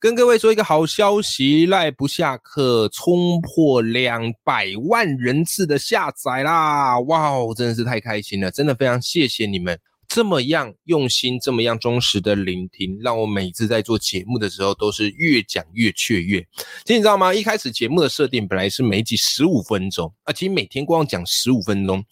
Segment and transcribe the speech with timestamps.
[0.00, 7.00] 跟各位说一个好消息赖不下课冲破两百万人次的下载啦！
[7.00, 9.76] 哇哦，真的是太开心了，真的非常谢谢你们。
[10.06, 16.46] 这么样用心，这么样忠实的聆听，让我每次在做节目的时候都是越讲越雀跃。
[16.84, 17.34] 其实你知道吗？
[17.34, 22.04] 一开始节目的设定本来是每集十五分钟啊，其实每天光讲十五分钟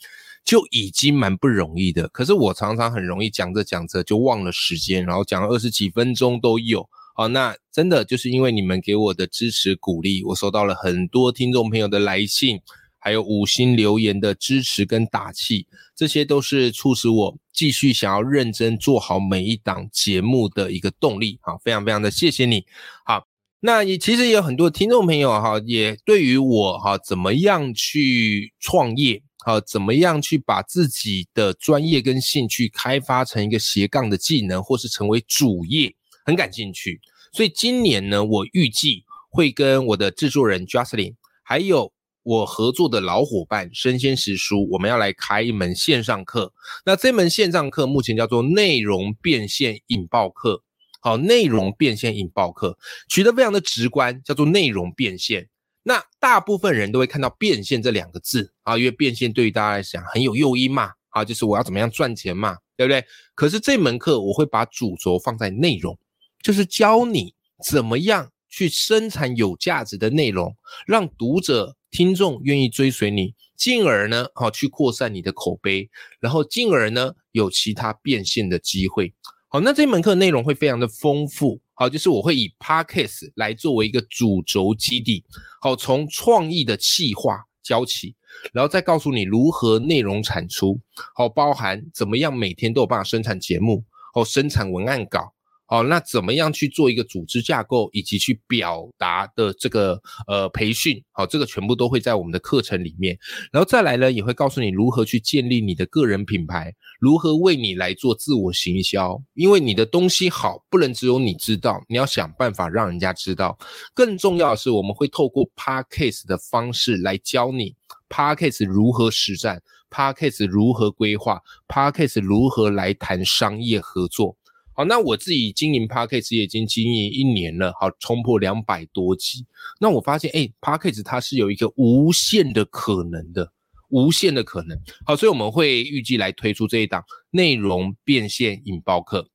[0.45, 2.09] 就已经蛮不容易的。
[2.09, 6.85] 可是我常常很容易讲着讲着就忘了时间，然后讲了二十几分钟都有。
[7.17, 12.61] 好，那真的就是因为你们给我的支持鼓励，我收到了很多听众朋友的来信。
[12.99, 21.39] 还有五星留言的支持跟打气，这些都是促使我继续想要认真做好每一档节目的一个动力。
[21.41, 22.65] 好，非常非常的谢谢你。
[23.05, 23.29] 好，
[23.61, 35.95] 那也其实也有很多听众朋友哈，也对于我哈怎么样去创业，好，怎么样去把自己的专业跟兴趣开发成一个斜杠的技能，或是成为主业，
[36.27, 37.01] 很感兴趣。
[37.33, 41.95] 所以今年呢，我预计会跟我的制作人 Jocelyn 还有。
[42.29, 46.53] 我合作的老伙伴生鲜食书，我们要来开一门线上课。
[46.85, 50.65] 那这门线上课目前叫做内容变现引爆课。
[51.01, 52.77] 好，内容变现引爆课
[53.09, 55.49] 取得非常的直观，叫做内容变现。
[55.85, 63.05] 那大部分人都会看到变现这两个字啊，因为变现对于大家来讲很有诱因嘛，啊，就是我要怎么样赚钱嘛，对不对？
[63.37, 65.97] 可是这门课我会把主轴放在内容，
[66.43, 67.35] 就是教你
[67.65, 70.57] 怎么样去生产有价值的内容，
[70.87, 71.77] 让读者。
[71.93, 75.89] 听众愿意追随你，进而呢，好去扩散你的口碑，
[76.21, 79.15] 然后进而呢有其他变现的机会。
[79.49, 85.25] 好，那这门课内容会非常的丰富，好，就是我会以 Podcast 来作为一个主轴基地，
[85.63, 88.15] 好，从创意的企划教起，
[88.53, 90.79] 然后再告诉你如何内容产出，
[91.15, 93.83] 好，包含怎么样每天都有办法生产节目，
[94.13, 95.33] 哦，生产文案稿。
[95.69, 101.03] 哦，那怎么样去做一个组织架构，以及去表达的这个呃培训？
[101.11, 103.19] 好，这个全部都会在我们的课程里面。
[103.51, 109.21] 然后再来呢，也会告诉你如何去建立你的个人品牌，如何为你来做自我行销。
[109.35, 113.59] 因为你的东西好，不能只有你知道，你要想办法让人家知道。
[113.93, 117.75] 更重要的是，我们会透过 Podcast 的方式来教你
[118.09, 119.61] Podcast 如何实战
[119.91, 124.37] ，Podcast 如何规划，Podcast 如何来谈商业合作。
[124.77, 129.47] 好，那我自己经营 Podcast 也已经经营一年了，好，冲破两百多集。
[129.81, 133.51] 那我发现，哎，Podcast 它是有一个无限的可能的，
[133.89, 134.79] 无限的可能。
[135.07, 139.31] 好，所以我们会预计来推出这一档内容变现引爆课。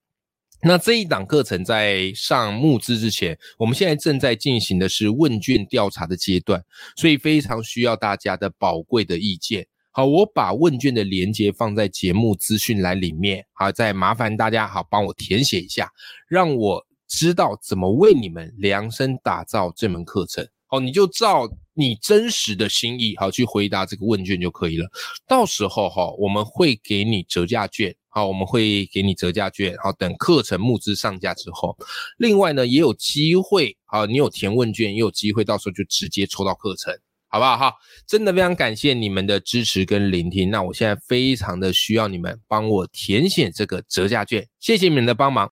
[0.63, 6.63] 那这一档课程在上募资之前，我们现在正在进行的是问卷调查的阶段，
[6.95, 9.65] 所以非常需要大家的宝贵的意见。
[9.93, 13.45] 好，我把问卷的连接放在节目资讯栏里面。
[13.51, 15.91] 好，再麻烦大家好帮我填写一下，
[16.29, 20.47] 让我知道怎么为你们量身打造这门课程。
[20.67, 24.89] 好，你就照你真实的心意，好去回答这个问卷就可以了。
[25.27, 27.93] 到时候哈，我们会给你折价券。
[28.07, 29.75] 好，我们会给你折价券。
[29.83, 31.77] 好，等课程募资上架之后，
[32.17, 33.75] 另外呢也有机会。
[33.83, 36.97] 好，你有填问卷，也有机会到时候就直接抽到课程。
[37.31, 37.73] 好不好哈？
[38.05, 40.49] 真的非常感谢你们的支持跟聆听。
[40.49, 45.49] 那我现在非常的需要你们帮我填写这个折价券，谢谢你们的帮忙。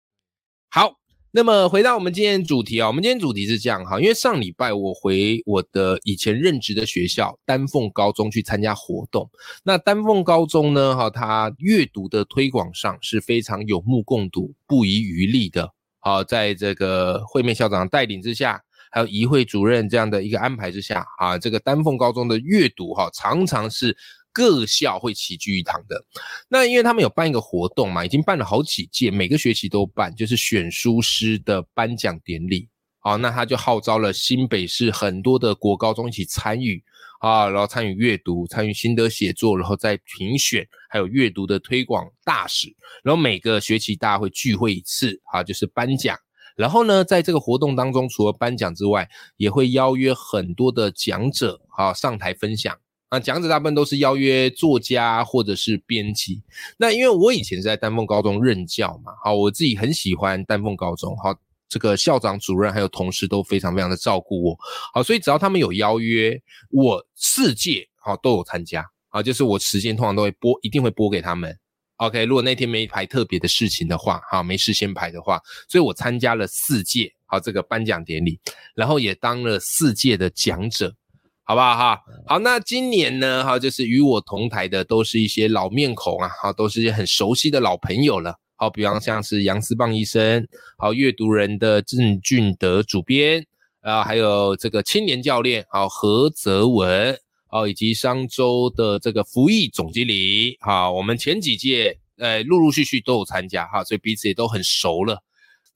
[0.69, 0.91] 好，
[1.31, 9.29] 那么回到我们今天主题啊，我们今天主题是这样哈，因为上礼拜我回我的以前任职的学校丹凤高中去参加活动。
[9.63, 15.71] 那丹凤高中呢，哈，它阅读的推广上是非常有目共睹、不遗余力的。
[16.01, 18.61] 好，在这个会面校长带领之下。
[18.91, 23.95] 还有仪会主任这样的一个安排之下，啊，这个丹凤高中的阅读哈，常常是
[24.31, 26.03] 各校会齐聚一堂的。
[26.47, 32.67] 那因为他们有办一个活动嘛，已经办了好几届，每个学期都办，就是选书师的颁奖典礼。
[33.01, 36.83] 好，那他就号召了新北市很多的国高中一起参与
[37.21, 42.67] 啊，然后参与阅读，参与心得写作，然后再评选，还有阅读的推广大使。
[43.03, 46.17] 然后每个学期大家会聚会一次，啊，就是颁奖。
[46.59, 52.77] 然后呢，在这个活动当中，除了颁奖之外，也会邀约很多的讲者啊上台分享。
[53.07, 56.43] 啊，讲者大部分都是邀约作家或者是编辑。
[56.77, 61.33] 那因为我以前是在丹凤高中任教嘛，好，我自己很喜欢丹凤高中，好，
[61.69, 64.57] 这个校长、主任还有同事都非常非常的照顾我。
[64.93, 66.39] 好，所以只要他们有邀约，
[66.71, 68.85] 我四届好都有参加。
[69.07, 71.57] 啊，就是我时间通常都会拨，一定会拨给他们。
[71.99, 75.37] OK，如果那天没排特别的事情的话，哈，没事先排的话，
[75.67, 78.39] 所以我参加了四届，好这个颁奖典礼，
[78.73, 80.95] 然后也当了四届的讲者，
[81.43, 81.99] 好不好哈？
[82.25, 88.33] 好，那今年呢，哈，就是与我同台的都是一些老面孔啊，哈，都是一些很熟悉的老朋友了。
[88.55, 90.47] 好，比方像是杨思棒医生，
[90.77, 93.45] 好，阅读人的郑俊德主编，
[93.81, 97.19] 啊，还有这个青年教练，好，何泽文。
[97.49, 105.23] 哦，以及商周的这个服役总经理，哈，我们前几届，呃，陆陆续续都有参加，哈，所以彼此也都很熟了。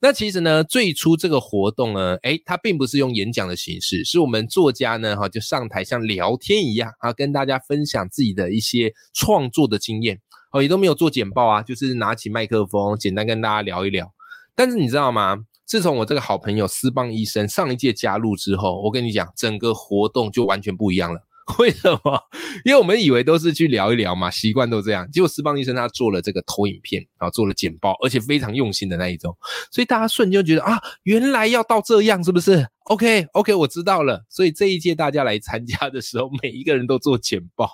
[0.00, 10.20] 那其实呢，最初这个活动呢，诶，它并不是用演讲的形式，是我们作家呢，哈，就上台像聊天一样，啊，跟大家分享自己的一些创作的经验，
[10.52, 14.12] 哦，也都没有做简报啊，就是拿起麦克风，简单跟大家聊一聊。
[14.54, 15.38] 但是你知道吗？
[15.64, 21.20] 自从我这个好朋友斯邦医生上一届加入之后，我跟你讲，整个活动就完全不一样了。
[21.58, 22.20] 为什么？
[22.64, 25.08] 因为我们以为都是去聊一聊嘛，习惯都这样。
[25.10, 29.36] 结果斯邦医生他做了这个投影片，然后做了简报，而且非常用心的那一种，
[29.70, 34.24] 所以大家瞬间觉得啊，原来要到这样，是不是？OK OK，我知道了。
[34.30, 37.70] 所以这一届大家来参加的时候，每一个人都做简报。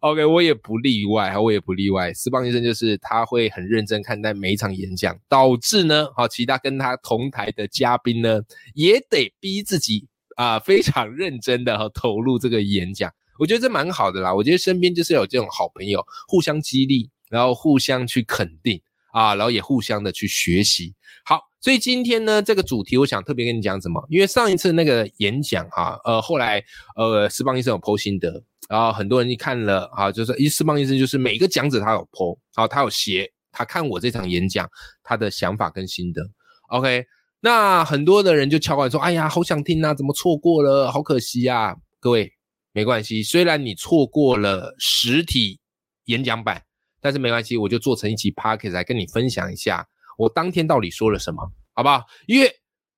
[0.00, 2.14] OK，我也不例外，我也不例外。
[2.14, 8.40] 斯邦医生就是他会很认真看待每一场演讲，导致呢，好，其他跟他同台的嘉宾呢，
[8.74, 10.06] 也得逼自己。
[10.38, 14.32] 啊，非常认真的和投入这个演讲，我觉得这蛮好的啦。
[14.32, 18.80] 我觉得身边就是有这种好朋友，互相激励，然后互相去肯定
[19.10, 20.94] 啊，然后也互相的去学习。
[21.24, 24.00] 好，所以今天呢，这个主题我想特别跟你讲什么？
[24.08, 26.62] 因为上一次那个演讲哈，呃，后来
[26.94, 34.70] 呃，斯邦医生有剖心得，然后很多人一看了啊，就是一斯邦医生就是每个讲者他有剖，好，他有写，他看我这场演讲
[35.02, 36.22] 他的想法跟心得。
[36.68, 37.04] OK。
[37.40, 40.90] 那很多的人就敲碗说：“哎呀，好想听啊，怎么错过了？
[40.90, 42.32] 好可惜啊！”各位，
[42.72, 45.60] 没关系，虽然你错过了实体
[46.06, 46.62] 演讲版，
[47.00, 49.86] 但是没关系，我就做成一集 p o c k e t 来跟你分享一下
[50.16, 51.40] 我当天到底说了什么，
[51.74, 52.02] 好不好？
[52.26, 52.50] 因为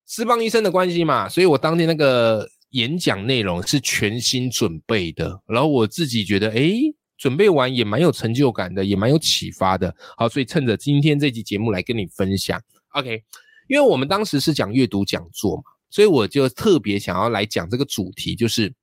[0.06, 6.72] 私邦医生的关系嘛，所以我当天那个演讲内容是全新准备的，然后我自己觉得，哎，
[7.18, 9.94] 准备完也蛮有成就感的，也蛮有启发的。
[10.16, 12.58] 好，所以趁着今天这期节目来跟你分享
[12.94, 13.22] ，OK。
[13.70, 18.74] 因为我们当时是讲阅读讲座嘛，所以我就特别想要来讲这个主题，就是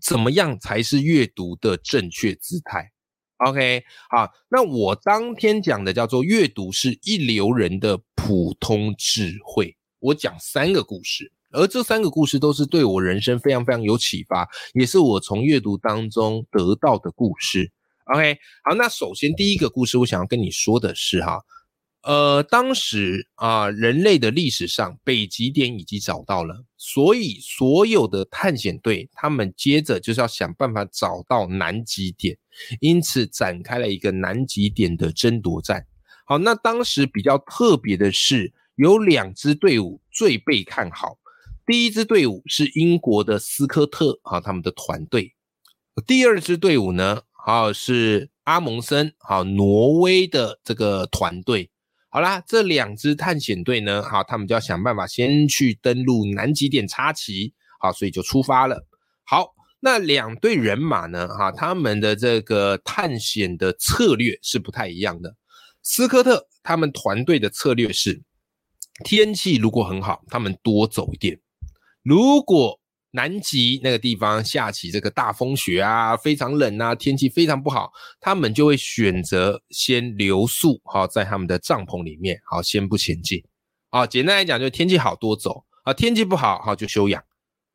[0.00, 2.92] 怎么样才是阅读的正确姿态。
[3.38, 9.76] OK，好，那我当天讲的叫做阅读是一流人的普通智慧。
[9.98, 17.72] 我讲三个故事，而这三个故事都是对我人生非常非常有启发，也是我从阅读当中得到的故事。
[18.14, 21.42] OK，好，那首先第一个故事，我想要跟你说的是哈。
[22.06, 32.38] 呃，当时啊，人类的历史上北极点已经找到了，所以所有的探险队他们接着就是要想办法找到南极点，
[32.78, 35.84] 因此展开了一个南极点的争夺战。
[36.24, 41.18] 好，那当时比较特别的是，有两支队伍最被看好，
[41.66, 45.34] 第一支队伍是英国的斯科特啊，他们的团队，
[46.06, 51.68] 第二支队伍呢，好是阿蒙森好，挪威的这个团队。
[52.16, 58.86] 好啦，这两支探险队呢，好，他们就要想办法先去登陆南极点插旗，好，所以就出发了。
[59.22, 65.36] 好，那两队人马呢，哈，他们的这个探险的策略是不太一样的。
[65.82, 68.22] 斯科特他们团队的策略是，
[69.04, 71.36] 天气如果很好，他们多走一点；
[72.02, 72.80] 如果
[73.16, 83.42] 南极那个地方下起这个大风雪啊，非常冷啊，天气非常不好，他们就会选择先留宿，好在他们的帐篷里面，好先不前进。
[83.88, 87.22] 啊，简单来讲，就是天气好多走啊，天气不好好就休养。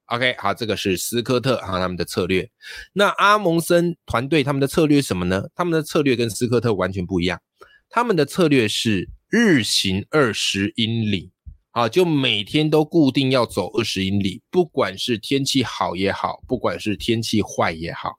[0.05, 2.47] OK，好，这个是斯科特哈他们的策略。
[2.93, 5.43] 那阿蒙森团队他们的策略什么呢？
[5.55, 7.41] 他们的策略跟斯科特完全不一样，
[7.89, 11.31] 他们的策略是日行二十英里。
[11.71, 18.15] 啊，就每天都固定要走二十英里，不管是天气好也好，不管是天气坏也好。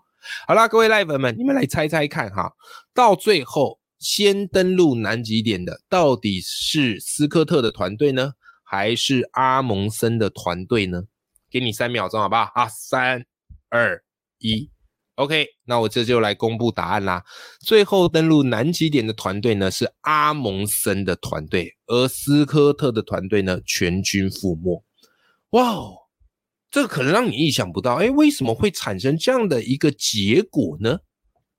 [0.46, 2.52] 好啦，各位赖粉们，你们来猜猜看哈，
[2.94, 8.32] 到最后先登陆南极点的到底是斯科特的团队呢，
[8.62, 11.04] 还是阿蒙森的团队呢？
[11.50, 12.50] 给你三秒钟，好不好？
[12.54, 13.26] 啊，三、
[13.68, 14.02] 二、
[14.38, 14.70] 一。
[15.16, 17.22] OK，那我这就来公布答案啦。
[17.60, 24.82] 最后登陆南极点的团队呢是阿蒙森的团队，而斯科特的团队呢全军覆没。
[25.50, 25.94] 哇哦，
[26.70, 30.98] 这可能让你意想不到，哎，为什么会产生这样的一个结果呢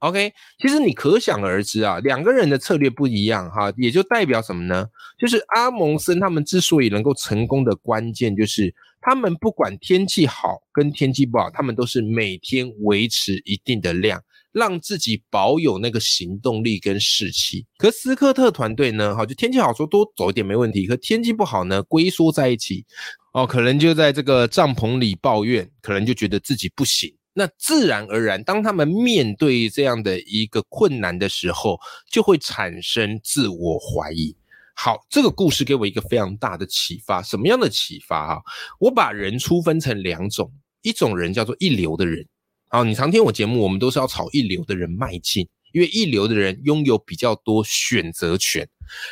[0.03, 4.85] OK，其实你可想而知啊，两个人的策略不一样哈，也就代表什么呢？
[5.17, 17.65] 就是阿蒙森他们之所以能够成功的关键，就是他们不管天气好跟天气不好，他们都是每天维持一定的量，让自己保有那个行动力跟士气。
[17.77, 22.85] 可斯科特团队呢，哈，就天气好说多走一点没问题，可天气不好呢，龟缩在一起，
[23.31, 27.15] 哦，可能就在这个帐篷里抱怨，可能就觉得自己不行。
[27.33, 34.35] 那自然而然，当他们面对这样的一个困难的时候，就会产生自我怀疑。
[34.75, 37.21] 好，这个故事给我一个非常大的启发。
[37.21, 38.41] 什么样的启发啊？
[38.79, 42.25] 我把人粗分成两种，一种人叫做一流的人。
[42.69, 48.67] 好，你常听我节目，我们都是要朝一流的人迈进，因为一流的人拥有比较多选择权。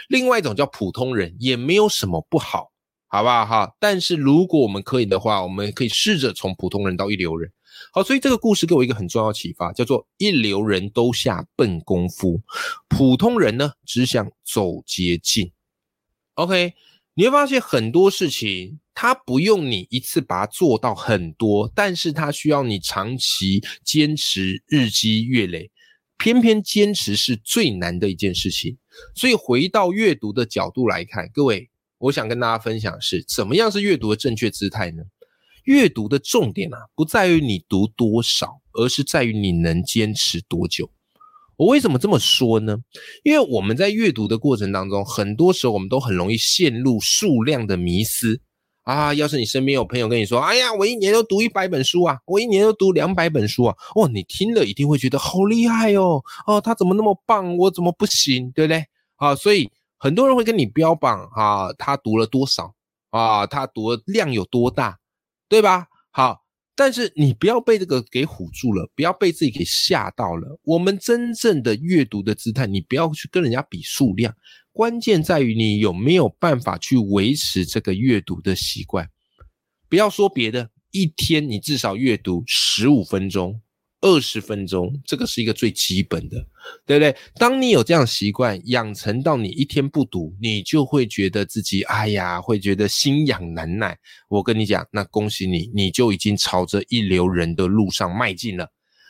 [0.09, 2.71] 另外一种叫普通人，也没有什么不好，
[3.07, 3.45] 好不好？
[3.45, 7.51] 哈，但是如果我们可以的话，我们可以试着从普通人到一流人。
[7.93, 12.41] 好，所以这个故事给我一个很重要启发，叫做一流人都下笨功夫，
[12.87, 15.51] 普通人呢只想走捷径。
[16.35, 16.73] OK，
[17.13, 25.71] 你会发现很多事情，它不用你一次把它做到很多，但是它需要你长期坚持，日积月累。
[26.17, 28.77] 偏偏坚持是最难的一件事情。
[29.15, 35.01] 所以回到阅读的角度来看，各位，我想跟大家分享是怎么样是阅读的正确姿态呢？
[35.63, 40.89] 阅读的重点啊，不在于你读多少，而是在于你能坚持多久。
[41.57, 42.75] 我为什么这么说呢？
[43.23, 48.41] 因为我们在阅读的过程当中，很多时候我们都很容易陷入数量的迷思
[48.81, 49.13] 啊。
[49.13, 56.23] 要是你身边有朋友跟你说：“哎呀，我一年都读一百本书啊，我一年都读两百本书啊。”哦，你听了一定会觉得好厉害哦。
[56.47, 57.55] 哦，他怎么那么棒？
[57.55, 58.51] 我怎么不行？
[58.53, 58.83] 对不对？
[59.17, 62.73] 啊，所以很多人会跟你标榜啊，他读了多少
[63.11, 64.97] 啊，他读的量有多大。
[65.51, 65.85] 对吧？
[66.11, 66.45] 好，
[66.77, 70.57] 但是你不要被这个给唬住了，不要被自己给吓到了。
[70.63, 74.33] 我们真正的阅读的姿态，你不要去跟人家比数量，
[74.71, 79.09] 关键在于你有没有办法去维持这个阅读的习惯。
[79.89, 83.61] 不要说别的，一天你至少阅读十五分钟。
[84.01, 86.43] 二十分钟，这个是一个最基本的，
[86.85, 87.15] 对不对？
[87.35, 93.95] 当你有这样习惯养成到你一天不读，你就会觉得自己哎呀，会觉得心痒难耐。
[94.27, 98.67] 我跟你讲，那恭喜你，你就已经朝着一流人的路上迈进了，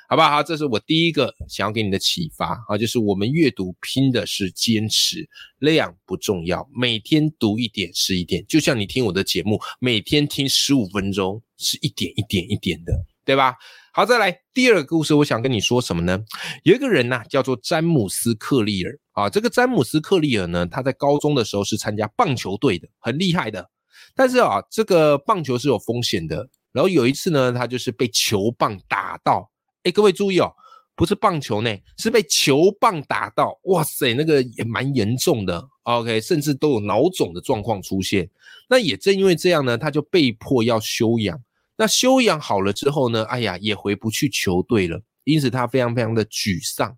[0.09, 0.43] 好不好？
[0.43, 5.25] 这是我第一个想要给你的启发啊，就是我们阅读拼的是坚持，
[5.59, 12.91] 量不重要，每天读一点是一点，就像你听我的节目，每天听十五分钟是一点一点一点的，
[13.23, 13.55] 对吧？
[13.93, 16.17] 好，再来第二个故事，我想跟你说什么呢？
[16.63, 19.29] 有一个人呢，叫做詹姆斯·克利尔啊。
[19.29, 23.69] 这个詹姆斯·克利尔呢，他在高中的时候是参加棒球队的，很厉害的。
[24.15, 26.47] 但是啊，这个棒球是有风险的。
[26.71, 29.51] 然后有一次呢，他就是被球棒打到。
[29.83, 30.49] 哎，各位注意哦，
[30.95, 33.59] 不是棒球呢，是被球棒打到。
[33.63, 35.67] 哇塞，那个也蛮严重的。
[35.83, 38.29] OK，甚至都有脑肿的状况出现。
[38.69, 41.37] 那也正因为这样呢，他就被迫要休养。
[41.81, 43.23] 那休养好了之后呢？
[43.23, 46.95] 哎呀，也回不去球队了，因此他非常非常的沮丧。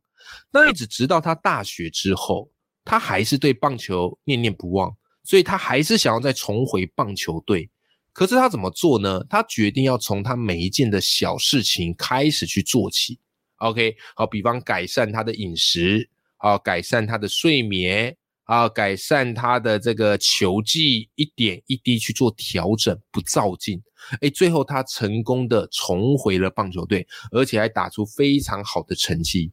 [0.52, 2.52] 那一直直到他大学之后，
[2.84, 7.70] 他还是对棒球念念不忘，所以他还是想要再重回棒球队。
[8.12, 9.24] 可是他怎么做呢？
[9.30, 13.18] 他决定要从他每一件的小事情开始去做起。
[13.60, 16.10] OK，好，比方改善他的饮食，
[16.40, 18.18] 啊，改善他的睡眠。
[18.46, 23.82] 啊，改善他的这个球技，一点一滴去做调整，不照进。
[24.22, 29.52] 哎，最后他成功的重回了棒球队，而且还打出非常好的成绩。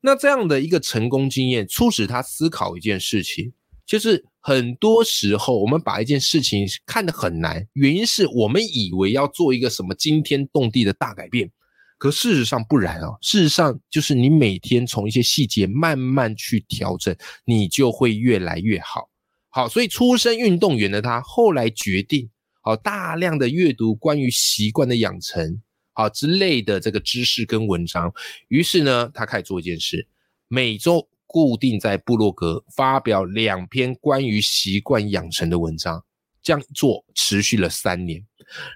[0.00, 3.52] 那这样的一个成功经验，促使他思考一件事情，
[3.84, 11.50] 就是很多时候我们把一件事情看得很难，原因是我们以为要做一个什么惊天动地的大改变。
[11.98, 19.08] 可事实上不然哦，事实上就是你每天从一些细节慢慢去调整，你就会越来越好。
[19.48, 22.28] 好，所以出身运动员的他后来决定，
[22.66, 28.12] 好大量的阅读关于习惯的养成，好之类的这个知识跟文章。
[28.48, 30.08] 于是呢，他开始做一件事，
[30.48, 36.04] 每周固定在部落格发表两篇关于习惯养成的文章。
[36.42, 38.26] 这样做持续了三年，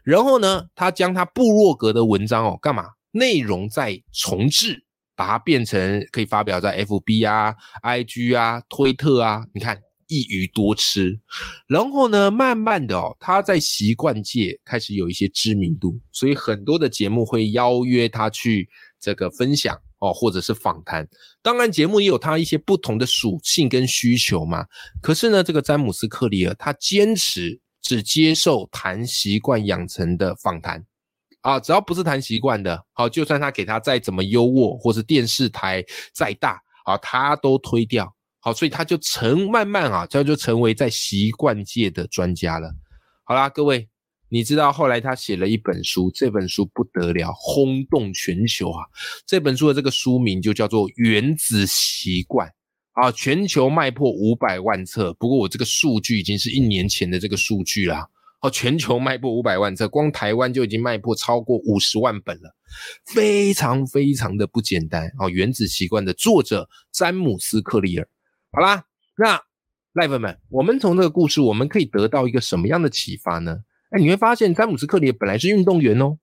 [0.04, 2.84] 然后呢，他将他部落格的文章哦干嘛？
[3.10, 4.84] 内容再重置，
[5.16, 9.44] 把它变成可以发表在 FB 啊、IG 啊、推特啊。
[9.52, 11.18] 你看一鱼多吃，
[11.68, 21.08] 然后呢，慢慢的哦，他在习惯界开始有一些知名度，所以很多的节目会邀约他去这个分享哦，或者是访谈。
[21.40, 24.66] 当然，节目也有他一些不同的属性跟需求嘛。
[25.00, 30.84] 可是呢，这个詹姆斯克里尔他坚持只接受谈习惯养成的访谈。
[31.42, 38.14] 啊，只要不是谈习惯的，好，就算他给他再怎么优渥，或是电视台再大，啊，他都推掉。
[38.42, 42.74] 好，所以他就成慢慢啊，这样就成为在习惯界的专家了。
[43.22, 43.86] 好啦，各位，
[44.30, 48.86] 你知道后来他写了一本书，这本书不得了，轰动全球啊！
[49.26, 52.48] 这本书的这个书名就叫做《原子习惯》
[52.92, 55.12] 啊，全球卖破五百万册。
[55.14, 58.08] 不过我这个数据已经是一年前的这个数据啦。
[58.40, 62.56] 哦，全球卖破五百万册，光台湾就已经卖破超过五十万本了，
[63.04, 65.26] 非常非常的不简单哦。
[65.28, 68.08] 《原子习惯》的作者詹姆斯·克利尔。
[68.52, 68.84] 好啦，
[69.16, 69.40] 那
[69.94, 73.60] Live 们，我们从这个故事，我们可以得到一个什么样的启发呢？
[73.90, 76.18] 哎，你会发现詹姆斯克里本来是运动员哦，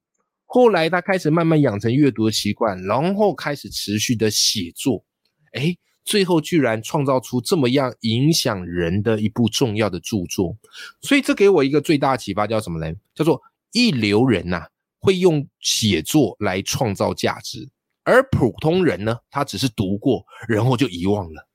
[0.46, 5.06] 后来他开始慢慢养成阅读的习惯，然后开始持续的写作，
[5.54, 10.58] 哎，最后居然创造出这么样影响人的一部重要的著作。
[11.00, 12.94] 所以这给我一个最大的启发，叫什么呢？
[13.16, 13.42] 叫做
[13.72, 14.68] 一流人呐，
[15.00, 17.70] 会用写作来创造价值，
[18.04, 21.47] 而普通人呢，他只是读过，然后就遗忘了。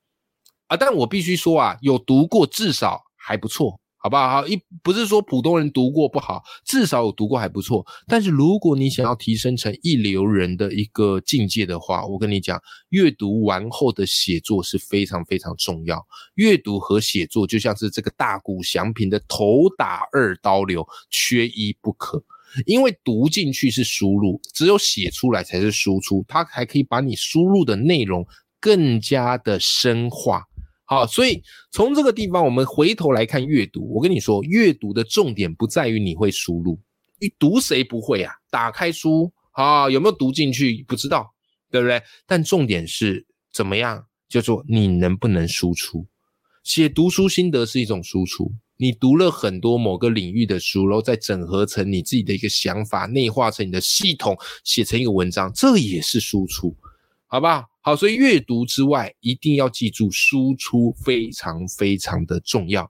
[0.73, 0.77] 啊！
[0.79, 4.31] 但我必须说啊，有读过至少还不错，好不好？
[4.31, 7.85] 好一不是说普通人读过不好，至少有读过还不错。
[8.07, 16.03] 但是如果你想要提升成一流人的一个境界的话，我跟你讲，阅读完后的写作是非常非常重要。
[16.37, 22.25] 阅读和写作就像是这个大鼓祥平的头打二刀流，缺一不可。
[22.65, 28.27] 因为读进去是输入，只有写出来才是输出，它还可以把你输入的内容
[28.59, 30.45] 更加的深化。
[30.93, 33.91] 好，所以从这个地方，我们回头来看阅读。
[33.95, 36.79] 我跟你说，阅读的重点不在于你会输入，
[37.19, 38.31] 你读谁不会啊？
[38.51, 41.33] 打开书啊，有没有读进去不知道，
[41.71, 42.03] 对不对？
[42.27, 46.07] 但重点是怎么样，就说你能不能输出。
[46.63, 56.77] 写读书心得是一种输出，你读了很多某个领域的书，然后再整合成你自己的一个想法，内化成你的系统，写成一个文章，这也是输出，
[57.33, 57.65] 好不好？
[57.81, 62.87] 好，所以阅读之外，一定要记住输出非常非常的重要。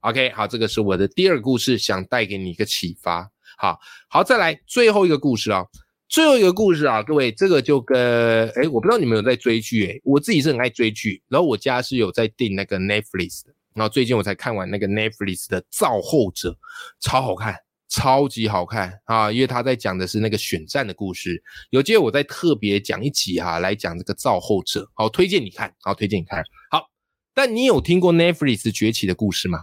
[0.00, 3.30] OK，好，这个是我的第二个故事，想带给你一个启发。
[3.56, 5.64] 好好，再来最后一个故事啊，
[6.08, 16.50] 最后一个故事啊，各位，这个就跟哎，我不知道你们有在追剧哎，我自己是很爱追剧，然后我家是有在订那个 Netflix 的，然后最近我才看完那个 Netflix 的《造后者》，
[16.98, 17.54] 超好看。
[17.94, 19.30] 超级好看啊！
[19.30, 24.90] 因为他在讲的是那个选战的故事，有机会我再特别讲一集哈，来讲这个造后者。
[24.94, 26.42] 好，推荐你看，好，推荐你看。
[26.72, 26.88] 好，
[27.32, 29.62] 但你有听过 Netflix 崛起的故事吗？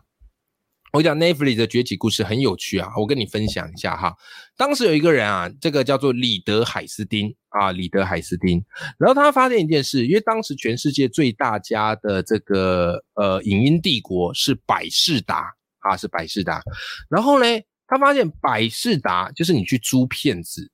[0.94, 4.16] 我讲 Netflix 的崛起故事很有趣啊，我跟你分享一下哈。
[4.56, 8.64] 当时有一个人啊，这个叫做李德海斯丁啊，李德海斯丁。
[8.98, 16.62] 然后他发现一件事，因为当时全世界最大家的这个呃影音帝国是百事达啊，是百事达。
[17.10, 17.46] 然后呢？
[17.92, 20.72] 他发现百事达就是你去租片子，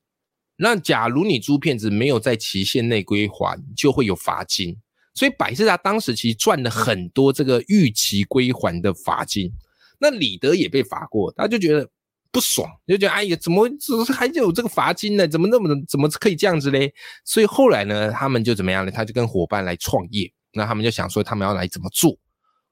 [0.56, 4.78] 那假如你租片子没有在期限内归还，就会有罚金。
[5.16, 9.52] 所以百事达当时其实赚了很多这个逾期归还的罚金。
[9.98, 11.90] 那李德也被罚过，他就觉得
[12.32, 13.68] 不爽，就觉得哎呀，怎么
[14.16, 15.28] 还有这个罚金呢？
[15.28, 16.94] 怎么那么怎么可以这样子嘞？
[17.26, 18.92] 所以后来呢，他们就怎么样呢？
[18.92, 22.16] 他就跟伙伴来创业，那他们就想说他们要来怎么做？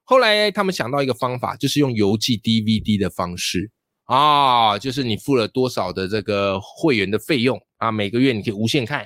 [0.04, 3.72] 后来他们想到一个方法，就是用邮寄 DVD 的方式。
[4.06, 9.06] 啊，就是你付了多少的这个会员的费用啊，每个月你可以无限看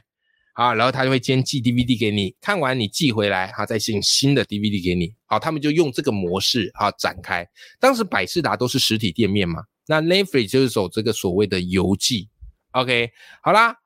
[0.54, 5.14] 啊，然后他就会先寄 DVD 给你，看完你寄回来，他再寄新的 DVD 给你。
[5.26, 7.48] 好，他们就用这个模式啊展开。
[7.80, 12.28] 当时百事达都是实体店面嘛，那 Netflix 就是走这个所谓的邮寄。
[12.72, 13.10] OK，
[13.42, 13.78] 好啦，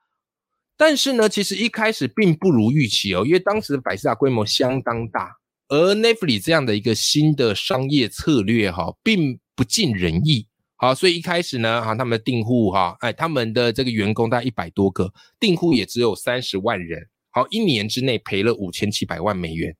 [0.75, 10.47] 但是呢，其实一开始并不如预期哦，因为当时的百事达规模相当大，而 n e t f l i 这样的一个新的商业策略哈，并不尽人意。
[10.83, 17.07] 好，所以一开始呢，哈，他们的订户哈，哎，他们的这个员工大概一百多个，订户也只有三十万人。
[17.29, 19.73] 好，一年之内赔了五千七百万美元。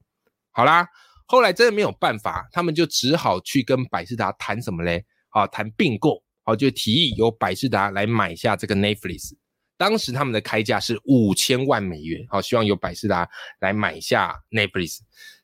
[0.52, 0.88] 好啦，
[1.26, 5.04] 后来真的没有办法，他们就只好去跟百事达谈什么嘞？
[5.32, 6.24] 啊，谈并购。
[6.46, 9.34] 好，就提议由百事达来买下这个 Netflix。
[9.76, 12.26] 当时他们的开价是五千万美元。
[12.30, 13.28] 好，希望由百事达
[13.60, 15.00] 来买下 Netflix。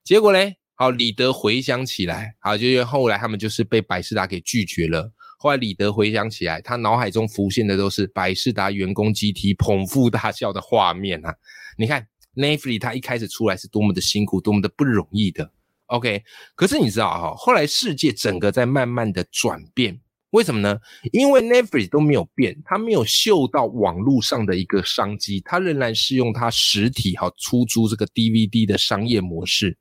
[0.06, 5.12] 结果嘞，好，李德回想起来，好，就因为后来他们就是被百事达给拒绝了。
[5.42, 11.34] 后来李德回想起来，他脑海中浮现的都是百事达员工集体捧腹大笑的画面啊！
[11.78, 15.50] 你看 n a f l y 他一开始出来是多么的辛苦，多么的不容易的。
[15.86, 16.22] OK，
[16.56, 19.98] 可是你知道哈，后来世界整个在慢慢的转变，
[20.32, 20.78] 为什么呢？
[21.12, 29.78] 因为 Netflix 都没有变，它没有嗅到网络上的一个商机，它仍然是用它实体哈出租这个 DVD 的商业模式。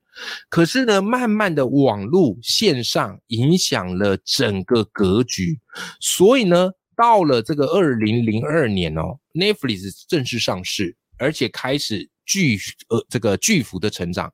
[0.48, 5.60] 可是呢，慢慢的网络线上影响了整个格局，
[6.00, 12.58] 所以呢，到了这个二零零二年哦，Netflix 正式上市，而且开始巨
[12.88, 14.32] 呃这个巨幅的成长。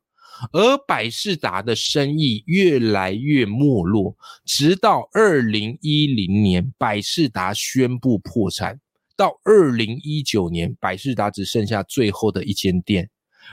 [0.52, 8.80] 而百事达的生意越来越没落，直到二零一零年，百事达宣布破产。
[9.16, 13.08] 到二零一九年，百事达只剩下最后的一间店。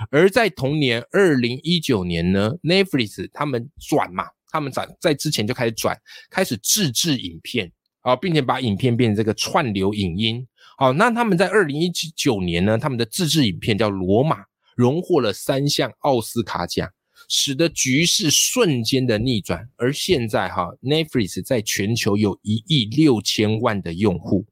[0.09, 5.95] 而在同年二零一九年呢，Netflix 他们转嘛，他们在在之前就开始转，
[6.31, 10.47] 开始自制影片啊，并且把影片变成这个串流影音。
[10.77, 14.41] 好，那他们在二零一九年呢，他们的自制影片叫《罗马》。
[14.75, 16.89] 荣获了三项奥斯卡奖，
[17.27, 19.69] 使得局势瞬间的逆转。
[19.77, 24.45] 而现在哈，Netflix 在全球有一亿六千万的用户，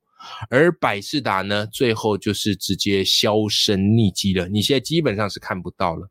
[0.50, 4.48] 而百事达呢，最后就是直接销声匿迹了。
[4.48, 6.10] 你现在基本上是看不到了。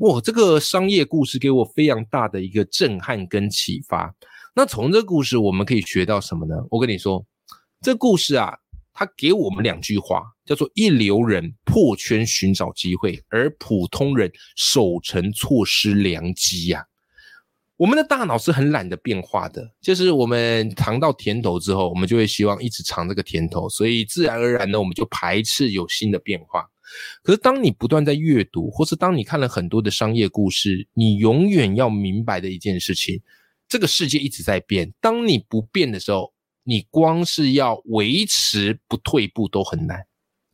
[0.00, 4.14] 哇，这个商业故事给我非常大的一个震撼跟启发。
[4.54, 6.54] 那从这故事我们可以学到什么呢？
[6.70, 7.24] 我跟你说，
[7.80, 8.58] 这故事啊。
[8.92, 16.84] 他给我们两句话，叫做“一流人破圈寻找机会，而普通人守城错失良机”呀。
[17.76, 26.68] 我们的大脑是很懒得变化的，就是我们尝到甜头之后，我们就会希望一直尝这个甜头，所以自然而然呢，我们就排斥有新的变化。
[27.24, 33.20] 可是当你不断在阅读，或是当你看了很多的商业故事，你永远要明白的一件事情：
[33.66, 34.92] 这个世界一直在变。
[35.00, 36.31] 当你不变的时候，
[36.64, 40.06] 你光是要维持不退步都很难。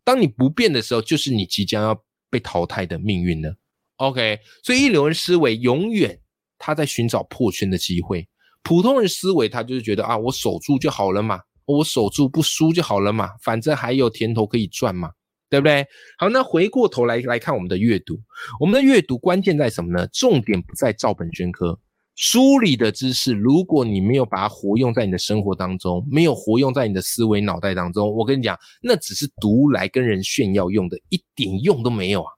[0.05, 3.55] 当你不变的时候，就是你即将要被淘汰的命运了。
[3.97, 6.19] OK，所以一流人思维永远
[6.57, 8.29] 他在寻找破圈的机会，
[8.63, 15.13] 普通人思维他就是觉得啊，我守住就好了嘛，我守住不输就好了嘛，反正还有甜头可以赚嘛，
[15.51, 15.87] 对不对？
[16.17, 18.19] 好，那回过头来来看我们的阅读，
[18.61, 20.07] 我们的阅读关键在什么呢？
[20.09, 21.79] 重点不在照本宣科。
[22.21, 32.33] 书里的知识，如果你没有把它活用在你的生活当中，没有活用在你的思维脑袋当中，我跟你讲，那只是读来跟人炫耀用的，一点用都没有啊。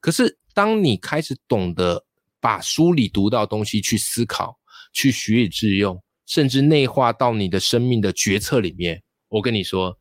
[0.00, 2.04] 可是，当你开始懂得
[2.42, 4.54] 把书里读到的东西去思考、
[4.92, 9.96] 去学以致用，甚至内化到你的生命的决策里面，我跟你说，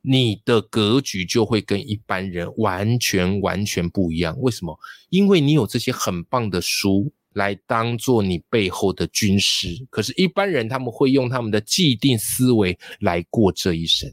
[0.00, 4.34] 你的格局就会跟一般人完全完全不一样。
[4.38, 4.74] 为什么？
[5.10, 7.12] 因为你有这些很棒的书。
[7.34, 14.12] 来当做你背后的军师，可是，一般人他们会用他们的既定思维来过这一生。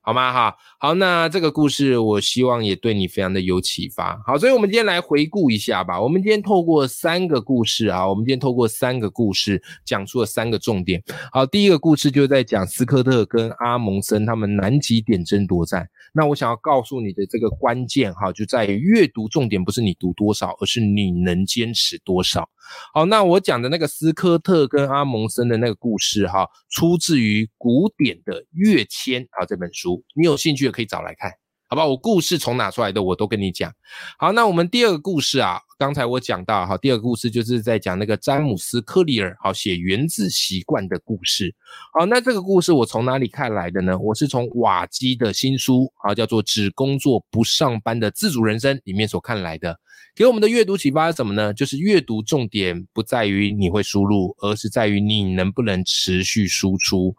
[0.00, 0.32] 好吗？
[0.32, 4.16] 哈，好，那这个故事我希望也对你非常的有启发。
[4.24, 6.00] 好，所以我们今天来回顾一下吧。
[6.00, 11.02] 我们今天透过三个故事啊，我们今天透过三个故事讲出了三个重点。
[11.32, 15.88] 好，第一个故事就在讲斯科特跟阿蒙森他们南极点争夺战。
[16.12, 22.48] 那我想要告诉你的这个关键哈，就在于阅读重点不是你读多少，而是你能坚持多少。
[22.92, 31.30] 好，那我讲的那个斯科特跟阿蒙森的那个故事哈，出自于古典的《跃迁》啊这本书，你有兴趣的可以找来看，
[31.68, 31.86] 好吧？
[31.86, 33.72] 我故事从哪出来的我都跟你讲。
[34.18, 41.54] 好，那我们第二个故事啊，刚才我讲到哈，第二个故事就是在讲那个詹姆斯·克里尔好写《原子习惯》的故事。
[41.98, 43.98] 好，那这个故事我从哪里看来的呢？
[43.98, 49.78] 我是从瓦基的新书啊，叫做《只工作不上班的自主人生》里面所看来的。
[50.16, 51.52] 给我们的阅读启发是什么呢？
[51.52, 57.14] 就是阅读重点不在于你会输入，而是在于你能不能持续输出。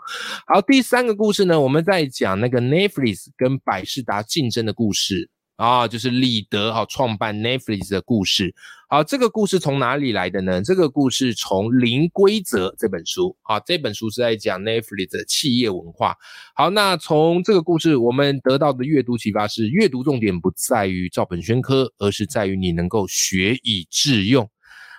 [0.48, 5.30] 好，第三个故事呢，我们在讲那个 Netflix 跟百事达竞争的故事。
[5.58, 8.56] 啊，就是李德哈创办 Netflix 的故事。
[8.90, 10.62] 好，这个故事从哪里来的呢？
[10.62, 13.36] 这个故事从《零规则》这本书。
[13.42, 16.16] 啊，这本书是在讲 Netflix 的企业文化。
[16.56, 24.50] 好，那从这个故事我们得到的阅读启发是：阅读重点不在于照本宣科，而是在于你能够学以致用。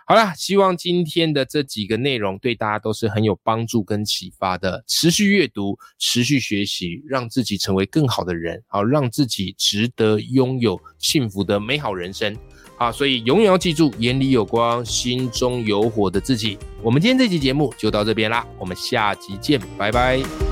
[0.09, 4.83] 好了，希望今天的这几个内容对大家都是很有帮助跟启发的。
[4.87, 12.35] 持续阅读，持续学习，让自己成为更好的人，好，让自己值得拥有幸福的美好人生。
[12.79, 16.57] 好，所以永远要记住，眼里有光，心中有火的自己。
[16.83, 20.48] 我们今天这期节目就到这边啦，我们下集见，拜拜。